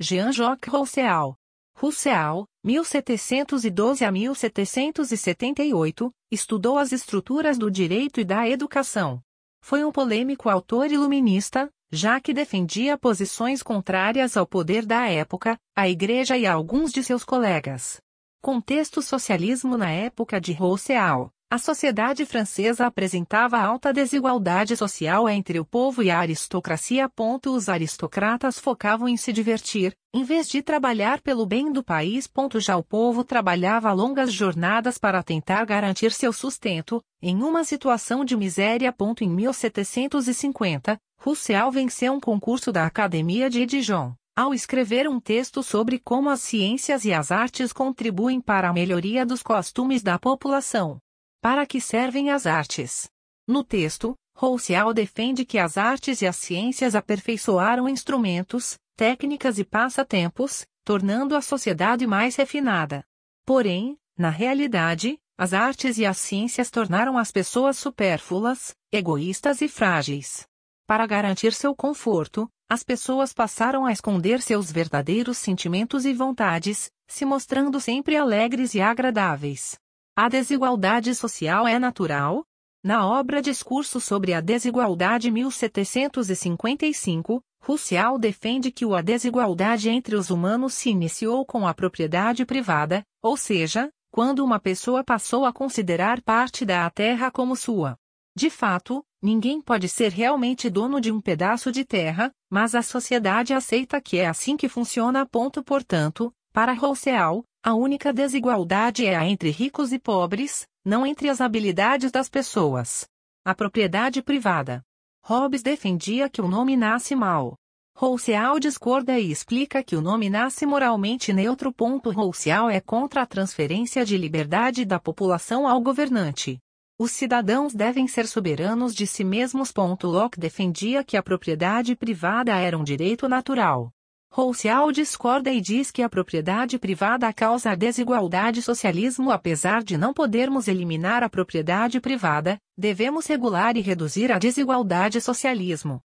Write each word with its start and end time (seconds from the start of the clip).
Jean-Jacques 0.00 0.72
Rousseau. 0.72 1.34
Rousseau, 1.76 2.46
1712 2.62 4.04
a 4.04 4.12
1778, 4.12 6.12
estudou 6.30 6.78
as 6.78 6.92
estruturas 6.92 7.58
do 7.58 7.68
direito 7.68 8.20
e 8.20 8.24
da 8.24 8.48
educação. 8.48 9.20
Foi 9.60 9.84
um 9.84 9.90
polêmico 9.90 10.48
autor 10.48 10.92
iluminista, 10.92 11.68
já 11.94 12.20
que 12.20 12.34
defendia 12.34 12.98
posições 12.98 13.62
contrárias 13.62 14.36
ao 14.36 14.46
poder 14.46 14.84
da 14.84 15.08
época, 15.08 15.58
à 15.74 15.88
Igreja 15.88 16.36
e 16.36 16.46
a 16.46 16.52
alguns 16.52 16.92
de 16.92 17.02
seus 17.02 17.24
colegas. 17.24 18.00
Contexto 18.42 19.00
socialismo 19.00 19.78
na 19.78 19.90
época 19.90 20.40
de 20.40 20.52
Rousseau. 20.52 21.30
A 21.54 21.58
sociedade 21.58 22.26
francesa 22.26 22.84
apresentava 22.84 23.58
alta 23.58 23.92
desigualdade 23.92 24.76
social 24.76 25.28
entre 25.28 25.60
o 25.60 25.64
povo 25.64 26.02
e 26.02 26.10
a 26.10 26.18
aristocracia. 26.18 27.08
Os 27.46 27.68
aristocratas 27.68 28.58
focavam 28.58 29.08
em 29.08 29.16
se 29.16 29.32
divertir, 29.32 29.94
em 30.12 30.24
vez 30.24 30.48
de 30.48 30.62
trabalhar 30.62 31.20
pelo 31.20 31.46
bem 31.46 31.70
do 31.70 31.84
país. 31.84 32.28
Já 32.58 32.76
o 32.76 32.82
povo 32.82 33.22
trabalhava 33.22 33.92
longas 33.92 34.32
jornadas 34.32 34.98
para 34.98 35.22
tentar 35.22 35.64
garantir 35.64 36.10
seu 36.10 36.32
sustento, 36.32 37.00
em 37.22 37.40
uma 37.40 37.62
situação 37.62 38.24
de 38.24 38.36
miséria. 38.36 38.92
Em 39.20 39.28
1750, 39.28 40.98
Rousseau 41.24 41.70
venceu 41.70 42.12
um 42.12 42.20
concurso 42.20 42.70
da 42.70 42.84
Academia 42.84 43.48
de 43.48 43.64
Dijon, 43.64 44.14
ao 44.36 44.52
escrever 44.52 45.08
um 45.08 45.18
texto 45.18 45.62
sobre 45.62 45.98
como 45.98 46.28
as 46.28 46.42
ciências 46.42 47.06
e 47.06 47.14
as 47.14 47.32
artes 47.32 47.72
contribuem 47.72 48.42
para 48.42 48.68
a 48.68 48.74
melhoria 48.74 49.24
dos 49.24 49.42
costumes 49.42 50.02
da 50.02 50.18
população. 50.18 50.98
Para 51.40 51.64
que 51.64 51.80
servem 51.80 52.28
as 52.28 52.46
artes? 52.46 53.08
No 53.48 53.64
texto, 53.64 54.14
Rousseau 54.36 54.92
defende 54.92 55.46
que 55.46 55.56
as 55.58 55.78
artes 55.78 56.20
e 56.20 56.26
as 56.26 56.36
ciências 56.36 56.94
aperfeiçoaram 56.94 57.88
instrumentos, 57.88 58.78
técnicas 58.94 59.58
e 59.58 59.64
passatempos, 59.64 60.66
tornando 60.84 61.34
a 61.34 61.40
sociedade 61.40 62.06
mais 62.06 62.36
refinada. 62.36 63.02
Porém, 63.46 63.96
na 64.14 64.28
realidade, 64.28 65.18
as 65.38 65.54
artes 65.54 65.96
e 65.96 66.04
as 66.04 66.18
ciências 66.18 66.70
tornaram 66.70 67.16
as 67.16 67.32
pessoas 67.32 67.78
supérfluas, 67.78 68.74
egoístas 68.92 69.62
e 69.62 69.68
frágeis. 69.68 70.46
Para 70.86 71.06
garantir 71.06 71.54
seu 71.54 71.74
conforto, 71.74 72.46
as 72.68 72.82
pessoas 72.82 73.32
passaram 73.32 73.86
a 73.86 73.92
esconder 73.92 74.42
seus 74.42 74.70
verdadeiros 74.70 75.38
sentimentos 75.38 76.04
e 76.04 76.12
vontades, 76.12 76.90
se 77.08 77.24
mostrando 77.24 77.80
sempre 77.80 78.16
alegres 78.16 78.74
e 78.74 78.82
agradáveis. 78.82 79.78
A 80.14 80.28
desigualdade 80.28 81.14
social 81.14 81.66
é 81.66 81.78
natural? 81.78 82.44
Na 82.84 83.06
obra 83.06 83.40
Discurso 83.40 83.98
sobre 83.98 84.34
a 84.34 84.42
Desigualdade 84.42 85.30
1755, 85.30 87.40
Rousseau 87.62 88.18
defende 88.18 88.70
que 88.70 88.84
a 88.84 89.00
desigualdade 89.00 89.88
entre 89.88 90.14
os 90.14 90.28
humanos 90.28 90.74
se 90.74 90.90
iniciou 90.90 91.46
com 91.46 91.66
a 91.66 91.72
propriedade 91.72 92.44
privada, 92.44 93.02
ou 93.22 93.38
seja, 93.38 93.88
quando 94.10 94.44
uma 94.44 94.60
pessoa 94.60 95.02
passou 95.02 95.46
a 95.46 95.52
considerar 95.52 96.20
parte 96.20 96.66
da 96.66 96.90
terra 96.90 97.30
como 97.30 97.56
sua. 97.56 97.96
De 98.36 98.50
fato, 98.50 99.04
ninguém 99.22 99.60
pode 99.60 99.88
ser 99.88 100.10
realmente 100.10 100.68
dono 100.68 101.00
de 101.00 101.12
um 101.12 101.20
pedaço 101.20 101.70
de 101.70 101.84
terra, 101.84 102.32
mas 102.50 102.74
a 102.74 102.82
sociedade 102.82 103.54
aceita 103.54 104.00
que 104.00 104.18
é 104.18 104.26
assim 104.26 104.56
que 104.56 104.68
funciona. 104.68 105.24
Portanto, 105.64 106.34
para 106.52 106.72
Rousseau, 106.72 107.44
a 107.62 107.74
única 107.74 108.12
desigualdade 108.12 109.06
é 109.06 109.16
a 109.16 109.26
entre 109.26 109.50
ricos 109.50 109.92
e 109.92 109.98
pobres, 109.98 110.66
não 110.84 111.06
entre 111.06 111.28
as 111.28 111.40
habilidades 111.40 112.10
das 112.10 112.28
pessoas. 112.28 113.06
A 113.44 113.54
propriedade 113.54 114.20
privada. 114.20 114.82
Hobbes 115.24 115.62
defendia 115.62 116.28
que 116.28 116.42
o 116.42 116.48
nome 116.48 116.76
nasce 116.76 117.14
mal. 117.14 117.56
Rousseau 117.96 118.58
discorda 118.58 119.18
e 119.18 119.30
explica 119.30 119.82
que 119.82 119.94
o 119.94 120.00
nome 120.00 120.28
nasce 120.28 120.66
moralmente 120.66 121.32
neutro. 121.32 121.72
Rousseau 122.04 122.68
é 122.68 122.80
contra 122.80 123.22
a 123.22 123.26
transferência 123.26 124.04
de 124.04 124.18
liberdade 124.18 124.84
da 124.84 124.98
população 124.98 125.68
ao 125.68 125.80
governante. 125.80 126.58
Os 126.96 127.10
cidadãos 127.10 127.74
devem 127.74 128.06
ser 128.06 128.28
soberanos 128.28 128.94
de 128.94 129.04
si 129.04 129.24
mesmos. 129.24 129.72
Locke 130.02 130.38
defendia 130.38 131.02
que 131.02 131.16
a 131.16 131.22
propriedade 131.22 131.96
privada 131.96 132.56
era 132.56 132.78
um 132.78 132.84
direito 132.84 133.28
natural. 133.28 133.90
Rousseau 134.30 134.92
discorda 134.92 135.52
e 135.52 135.60
diz 135.60 135.90
que 135.90 136.02
a 136.02 136.08
propriedade 136.08 136.78
privada 136.78 137.32
causa 137.32 137.70
a 137.70 137.74
desigualdade 137.74 138.62
socialismo 138.62 139.32
apesar 139.32 139.82
de 139.82 139.96
não 139.96 140.14
podermos 140.14 140.68
eliminar 140.68 141.22
a 141.22 141.28
propriedade 141.28 142.00
privada, 142.00 142.58
devemos 142.76 143.26
regular 143.26 143.76
e 143.76 143.80
reduzir 143.80 144.30
a 144.30 144.38
desigualdade 144.38 145.20
socialismo. 145.20 146.00